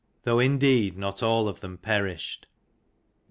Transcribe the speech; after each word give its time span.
Though 0.23 0.39
indeed 0.39 0.97
not 0.97 1.21
(all 1.21 1.47
of 1.47 1.59
them 1.59 1.77
perished. 1.77 2.47